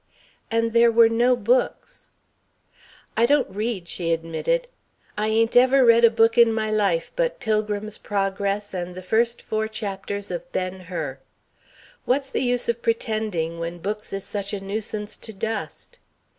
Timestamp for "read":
3.55-3.87, 5.85-6.03